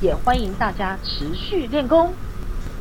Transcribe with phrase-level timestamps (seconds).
[0.00, 2.14] 也欢迎大家持续练功。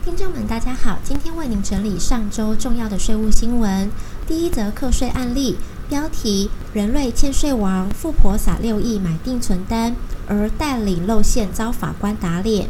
[0.05, 3.91] 听众们，大家好，今天为您整理上周重要的税务新闻。
[4.25, 5.57] 第一则课税案例，
[5.89, 9.97] 标题：人瑞欠税王，富婆撒六亿买定存单，
[10.27, 12.69] 而带领露馅遭法官打脸。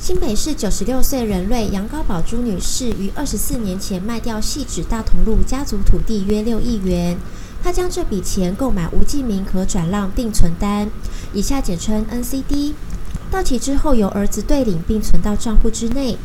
[0.00, 7.16] 新北市九十六岁人瑞杨高宝珠女士于二十四年前卖掉汐止大同路家族土地约六亿元，
[7.62, 10.90] 他将这笔钱购买无记名可转让定存单，
[11.32, 12.74] 以下简称 NCD，
[13.30, 16.16] 到期之后由儿子对领并存到账户之内。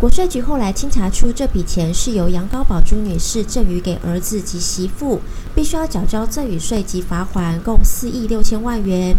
[0.00, 5.20] 国税局后来清查出这笔钱是由杨高宝珠女士赠与给儿子及媳妇，
[5.54, 9.16] 必须要缴交赠与税及罚锾，共四亿六千万元。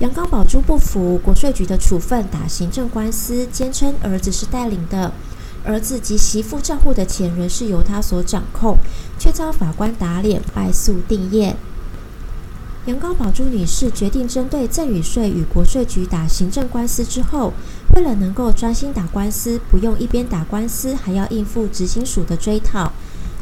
[0.00, 5.12] 杨高宝珠不服国税局的处分，打行政官司，坚称儿子是代领的，
[5.64, 8.76] 儿子及媳妇账户的钱仍是由他所掌控，
[9.18, 11.54] 却遭法官打脸，败诉定谳。
[12.86, 17.52] 杨高宝珠女士决定针对赠与税与国税局打行政官司之后，
[17.94, 22.92] 为了能够专心打官司，不用一边打官司还要应付执行署的追讨。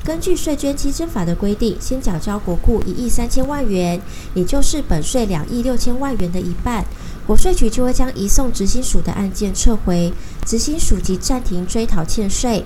[0.03, 4.01] 根据税捐稽征法的规定，先缴交国库一亿三千万元，
[4.35, 6.85] 也就是本税两亿六千万元的一半，
[7.27, 10.13] 国税局就会将移送执行署的案件撤回，
[10.47, 12.65] 执行署即暂停追讨欠税。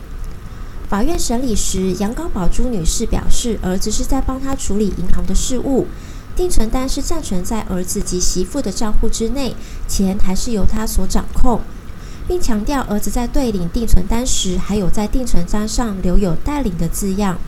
[0.89, 5.89] 法院审理时，杨高宝珠女士表示，儿子是在帮她处理银行的事务，
[6.37, 9.57] 定存单是暂存在儿子及媳妇的账户之内，
[9.89, 11.61] 钱还是由她所掌控。
[12.27, 17.39] 并强调，儿子在对领定存单时，还有在定存单上留有代领的字样。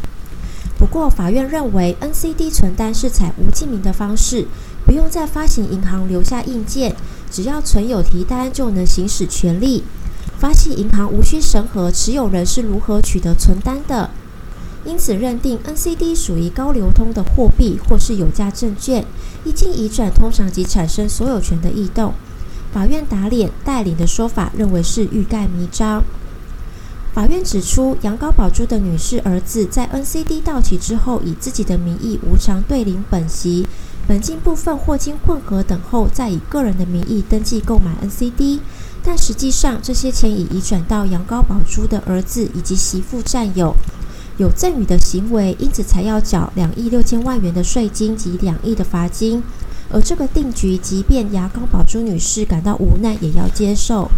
[0.79, 4.47] 不过，法院认为 NCD 存单是采无记名的方式，
[4.85, 6.95] 不用在发行银行留下印鉴，
[7.31, 9.85] 只要存有提单就能行使权利。
[10.39, 14.11] 发行银行无需审核持有人是如何取得存单的，
[14.85, 19.07] 因此认定 NCD 属于高流通的货币或是有价证券，
[19.45, 22.13] 一经移转，通常即产生所有权的异动。
[22.77, 26.05] 法院打脸代领的说法，认为是欲盖弥彰。
[27.15, 33.67] 法院指出，杨高宝珠的女士儿子在 NCD 到期之后，以自己的名义无偿对领本息，
[34.07, 38.59] 本金部分或经混合等后，再以个人的名义登记购买 NCD，
[39.03, 43.75] 但实际上这些钱已移转到杨高宝珠的儿子以及媳妇占有，
[44.37, 49.43] 有赠与的行为，因此才要缴两亿六千万元的税金及两亿的罚金。
[49.93, 54.11] 而这个定局，即便牙膏宝珠女士感到无奈，也要接受。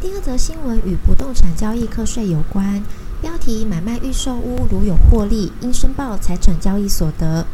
[0.00, 2.82] 第二则新闻与不动产交易课税有关，
[3.22, 7.46] 标题：买卖预售屋如有获利，应申报财产交易所得。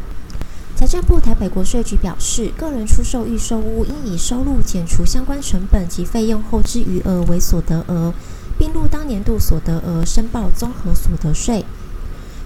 [0.74, 8.12] 财政部台北国税局表示，个人出售预售屋应以收入减除相关成本及费用后之余额为所得额，
[8.58, 11.64] 并入当年度所得额申报综合所得税。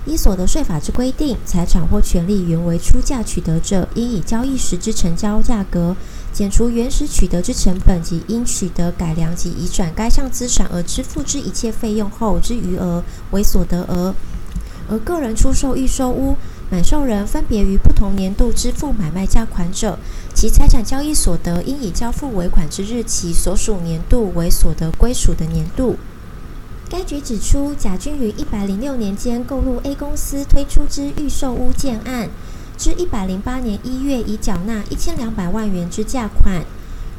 [0.06, 5.96] 依所得税法之规定，财产或权利原为出价取得者，应以交易时之成交价格
[6.32, 13.02] 减除原始取得之成本及应取得改良及移转该项资产而支付之一切费用后之余额
[13.32, 14.14] 为所得额。
[14.88, 16.36] 而个人出售预售屋，
[16.70, 19.98] 买受人分别于不同年度支付买卖价款者，
[20.32, 25.96] 其财产交易所得应以交付尾款之日起所属年度为所得归属的年度。
[26.88, 32.30] 该局指出，甲君于一百零六年间购入 A 公司推出之预售屋建案，
[32.78, 36.64] 至一百零八年一月已缴纳一千两百万元之价款。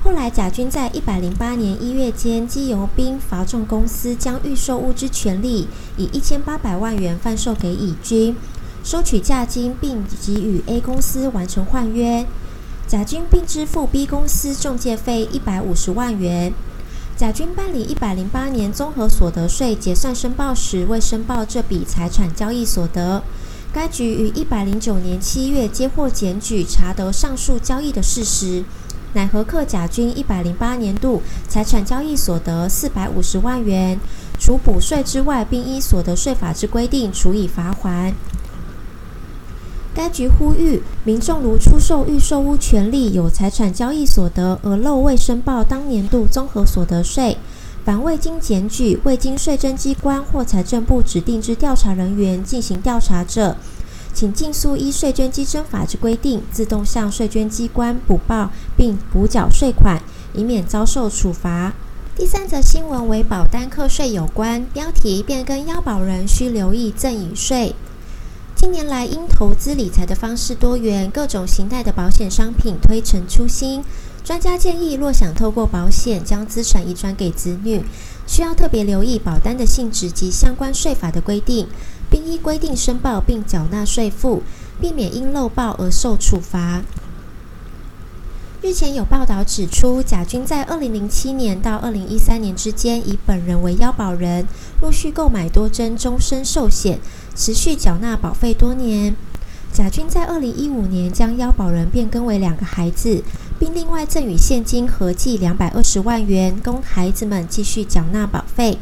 [0.02, 5.68] 后来，甲君在一百零八年一月间，经由兵伐众公司将预售屋之权利
[5.98, 8.38] 以一千八百万元贩售给乙君，
[8.86, 12.26] 收取价金，并给予 A 公司完成换约。
[12.88, 16.54] 甲君并支付 B 公司中介费一百五十万元。
[17.18, 23.24] 甲君办理一百零八年综合所得税结算申报时，未申报这笔财产交易所得。
[23.74, 28.64] 该局于一百零九年七月接获检举，查得上述交易的事实，
[29.14, 34.00] 乃核课甲君一百零八年度财产交易所得四百五十万元，
[34.40, 38.14] 除补税之外，并依所得税法之规定处以罚锾。
[39.98, 47.36] 该局呼吁民众如出售预售屋权利有财产交易所得而漏未申报当年度综合所得税，
[47.84, 53.58] 凡未经检举、未经税征机关或财政部指定之调查人员进行调查者，
[54.14, 60.00] 请尽速依税捐稽征法之规定，自动向税捐机关补报并补缴税款，
[60.36, 61.74] 以免遭受处罚。
[62.16, 67.74] 第三则新闻为保单课税有关，标题：变更要保人需留意赠与税。
[68.58, 73.84] 近年来，因投资理财的方式多元，各种形态的保险商品推陈出新。
[74.24, 77.84] 专家建议，若想透过保险将资产移转给子女，
[78.26, 81.68] 需要特别留意保单的性质及相关税法的规定，
[82.10, 84.42] 并依规定申报并缴纳税负，
[84.82, 86.82] 避免因漏报而受处罚。
[88.60, 94.48] 日前有报道指出，贾君在二零零七年到二零一三年之间，以本人为腰保人，
[94.82, 97.00] 陆续购买多针终身寿险，
[97.36, 99.16] 持续缴纳保费多年。
[99.72, 103.24] 贾君在二零一五年将腰保人变更为两个孩子，
[103.60, 108.80] 并另外赠与现金合计两百二十万元，供孩子们继续缴纳保费。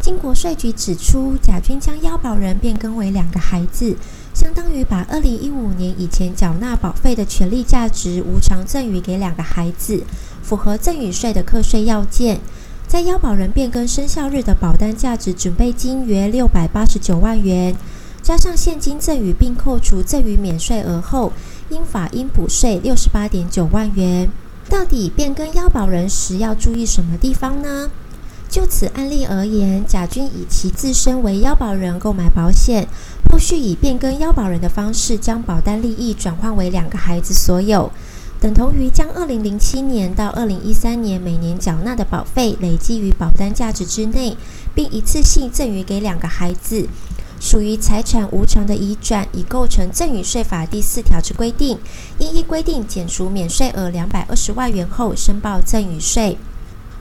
[0.00, 3.96] 经国税局指出，贾君将腰保人变更为两个孩子。
[4.38, 10.04] 相当于把二零一五年以前缴纳保费的权利价值无偿赠与给两个孩子，
[10.44, 12.38] 符合赠与税的课税要件。
[12.86, 17.74] 在要保人变更生效日的保单价值准备金约六百八十九万元，
[18.22, 21.32] 加上现金赠与并扣除赠与免税额后，
[21.70, 24.30] 应法应补税六十八点九万元。
[24.68, 27.90] 到底变更要保人时要注意什么地方呢？
[28.48, 32.88] 就此案例而言，甲君以其自身为腰保人购买保险，
[33.30, 37.92] 后续以变更腰保人的方式将保单利益转换为两个孩子所有，
[38.40, 44.34] 等同于将二零零七年到二零一三年每年缴纳的保费累积于保单价值之内，
[44.74, 46.88] 并一次性赠与给两个孩子，
[47.38, 51.78] 属于财产无偿的移转，已构成赠与税法第四条之规定，
[52.18, 56.38] 应依规定减除免税额两百二十万元后申报赠与税。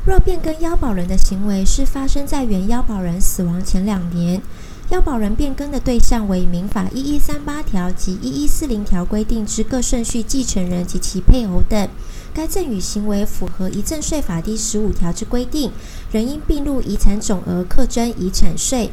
[0.07, 4.41] 若变更腰保人的行为是发生在原腰保人死亡前两年，
[4.89, 11.89] 腰保人变更的对象为民法一一三八条及一一四零条规定之各顺序继承人及其配偶等，
[12.33, 15.73] 该赠与行为符合遗赠税法第十五条之规定，
[16.13, 18.91] 仍应并入遗产总额课征遗产税。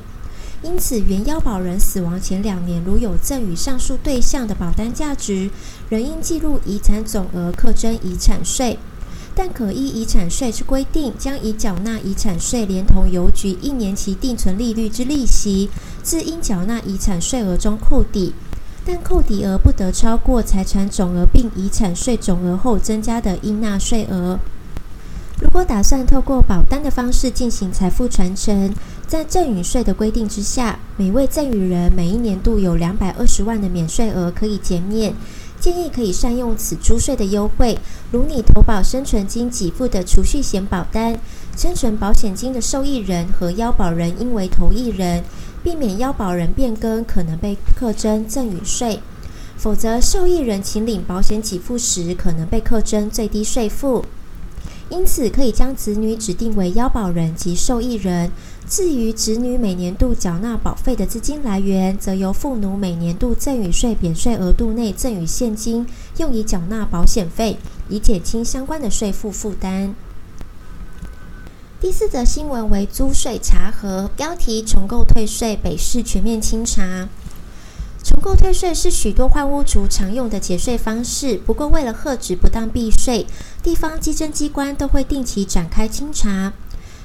[0.64, 5.48] 因此，原腰保人死亡前两年如有赠与上述对象的保单价值，
[5.88, 8.80] 仍应计入遗产总额课征遗产税。
[9.34, 15.68] 但可依遗产税之规定，将以缴纳遗产税连同邮局一年期定存利率之利息，
[16.02, 18.32] 自应缴纳遗产税额中扣抵，
[18.84, 24.38] 但扣抵额不得超过财产总额并遗产税总额后增加的应纳税额。
[25.40, 28.72] 如果打算透过保单的方式进行财富传承，
[29.06, 35.12] 在赠与税的规定之下，每位赠与人每一年度有两百二十万的免税额可以减免。
[35.64, 37.78] 建议可以善用此租税的优惠，
[38.12, 41.18] 如你投保生存金给付的储蓄险保单，
[41.56, 45.24] 生存保险金的受益人和要保人应为同一人，
[45.62, 49.00] 避免要保人变更可能被课征赠与税。
[49.56, 54.04] 否则，受益人请领保险给付时可能被课征最低税负。
[54.90, 58.30] 因此，可以将子女指定为腰保人及受益人。
[58.68, 65.86] 至于子女每年度缴纳保费的资金来源，则由父母每年度赠与税免税额度内赠与现金，
[66.18, 67.58] 用以缴纳保险费，
[67.88, 69.94] 以减轻相关的税负负担。
[71.80, 77.08] 第四则新闻为租税查核，标题：重构退税，北市全面清查。
[78.14, 83.26] 重购退税是许多换屋族常用的节税方式，不过为了遏止不当避税，
[83.60, 86.52] 地方稽征机关都会定期展开清查。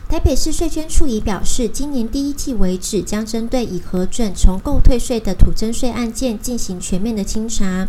[0.08, 7.88] 台北市税捐处已表示，今年第一季为止，将针对已核准重购退税的土增税案件进行全面的清查，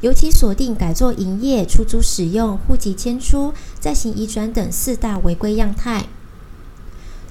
[0.00, 6.06] 尤其锁定改作营业、出租使用、户籍迁出、再行移转等四大违规样态。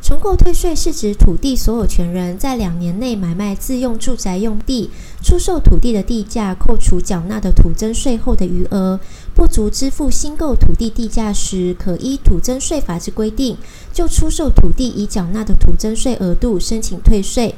[0.05, 4.91] 重购退税是指土地所有权人在两年内买卖自用住宅用地，
[5.23, 8.99] 出售土地的地价扣除缴纳的土增税后的余额，
[9.33, 13.57] 不足支付新购土地地价时，可依土增税法之规定，
[13.91, 17.55] 就出售土地已缴纳的土增税额度申请退税。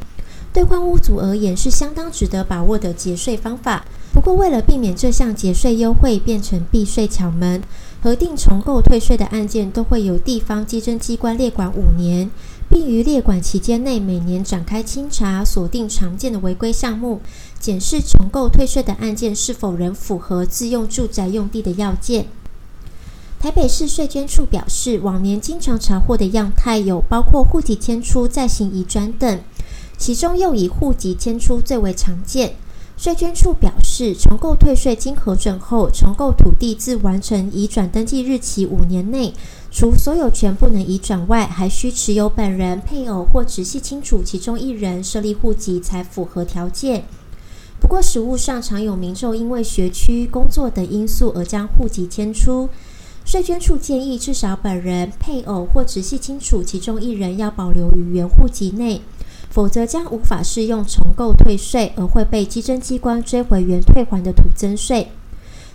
[0.54, 3.86] 对换屋族而言，是相当值得把握的节税方法。
[4.13, 7.62] 不过，为了避免这项节税优惠变成避税巧门，
[8.01, 12.30] 核定重购退税的案件都会由地方稽征机关列管五年，
[12.70, 17.22] 并于列管期间内每年展开清查，锁定常见的违规项目，
[17.60, 22.27] 检视重购退税的案件是否仍符合自用住宅用地的要件。
[23.39, 29.42] 台北市税捐处表示，往年经常查获的样态有包括户籍迁出、再行移转等，
[29.98, 32.56] 其中又以户籍迁出最为常见。
[32.98, 39.36] 税捐处表示，重购退税经核准后，重购土地自完成移转登记日起五年内，
[39.70, 47.06] 除所有权不能移转外，还需持有本人、配偶或直系亲属其中一人设立户籍才符合条件。
[47.80, 52.68] 不过，实务上常有民众因为学区、工作等因素而将户籍迁出。
[53.24, 59.01] 税捐处建议，至少本人、配偶或直系亲属其中一人要保留于原户籍内，
[59.58, 65.08] 否则将无法适用重购退税，而会被稽征机关追回原退还的土增税。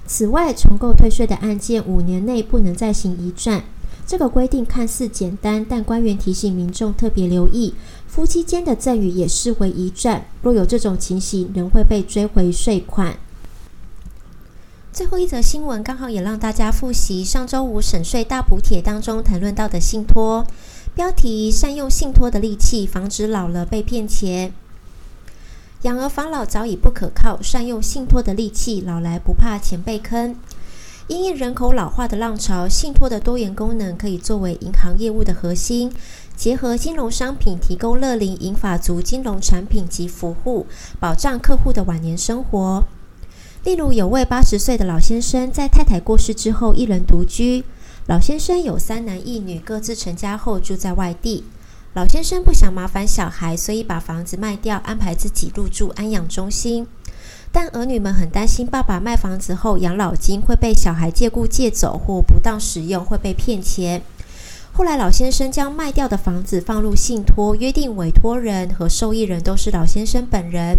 [0.07, 3.65] 此外，重购退税的案件五年内不能再行移转。
[4.07, 7.75] 这个规定看似简单，但官员提醒民众特别留意，
[8.07, 13.17] 夫妻间的赠与也视为移转，若有这种情形，仍会被追回税款。
[14.93, 20.47] 最后一则新闻刚好也让大家复习上周五省税大补帖当中谈论到的信托，
[20.95, 24.53] 标题：善用信托的利器，防止老了被骗钱。
[25.83, 30.37] 养儿防老早已不可靠，善用信托的利器，老来不怕钱被坑。
[31.09, 35.91] 因应人口老化的浪潮，信托的多元功能可以作为银行业务的核心，
[36.37, 40.67] 结合金融商品，提供乐龄银发族金融产品及服务，
[41.01, 42.85] 保障客户的晚年生活。
[43.65, 47.65] 例如，有位八十岁的老先生，在太太过世之后，一人独居。
[48.07, 51.45] 老先生有三男一女，各自成家后住在外地。
[51.95, 56.89] 老先生不想麻烦小孩，所以把房子卖掉，安排自己入住安养中心。
[57.53, 64.03] 但儿女们很担心，爸爸卖房子后养老金会被小孩借故借走，或不当使用会被骗钱。
[64.73, 70.79] 后来，老先生将卖掉的房子放入信托，约定委托人和受益人都是老先生本人。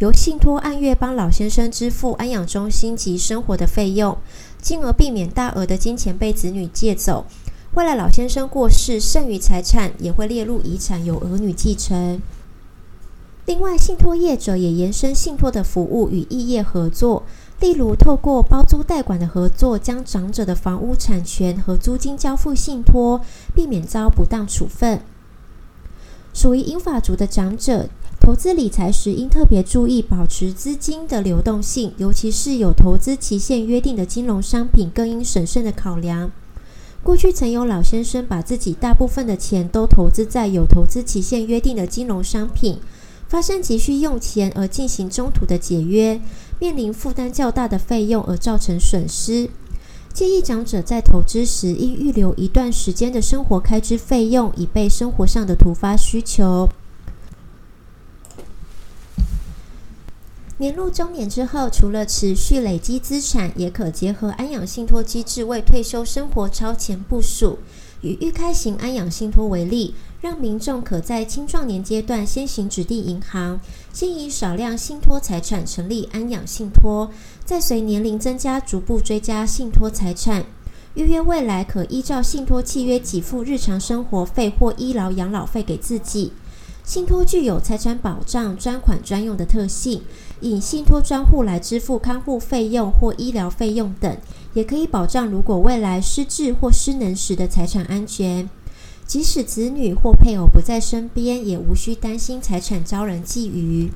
[0.00, 4.16] 由信托按月帮老先生支付安养中心及生活的费用，
[4.58, 7.26] 进而避免大额的金钱被子女借走。
[7.74, 12.18] 未来老先生过世，剩余财产也会列入遗产，由儿女继承。
[13.44, 17.24] 另外，信托业者也延伸信托的服务与异业合作，
[17.60, 23.20] 例如透过包租代管的合作，将长者的房屋产权和租金交付信托，
[23.54, 25.02] 避免遭不当处分。
[26.32, 27.88] 属于英法族的长者。
[28.20, 36.30] 投资理财时应特别注意保持资金的流动性，尤其是有投资期限约定的金融商品，更应审慎的考量。
[37.02, 42.78] 过去曾有老先生把自己大部分的钱都投资在有投资期限约定的金融商品，
[43.26, 46.20] 发生急需用钱而进行中途的解约，
[46.58, 49.48] 面临负担较大的费用而造成损失。
[50.12, 56.68] 建议长者在投资时应预留一段时间的生活开支费用，以备生活上的突发需求。
[60.58, 67.60] 年入中年之后，除了持续累积资产，也可结合安养信托机制为退休生活超前部署。
[68.02, 73.58] 以预开型安养信托为例，让民众可在青壮年阶段先行指定银行，
[73.92, 77.10] 先以少量信托财产成立安养信托，
[77.44, 80.44] 再随年龄增加逐步追加信托财产。
[80.94, 86.32] 预约未来可依照信托契约给付日常生活费或医疗养老费给自己。
[86.82, 90.02] 信托具有财产保障、专款专用的特性，
[90.40, 94.16] 以信托专户来支付看护费用或医疗费用等，
[94.52, 98.50] 也可以保障如果未来失智或失能时的财产安全。
[99.10, 103.90] 即使子女或配偶不在身边，也无需担心财产遭人觊觎。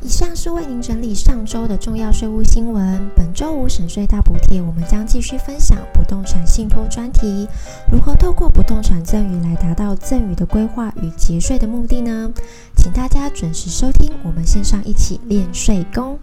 [0.00, 3.10] 以上是为您整理上周的重要税务新闻。
[3.16, 7.48] 本周五省税大补贴，我们将继续分享不动产信托专题，
[7.90, 12.32] 如何透过不动产赠与来达到赠与的规划与节税的目的呢？
[12.76, 16.20] 请大家准时收听，我们线上一起练税功。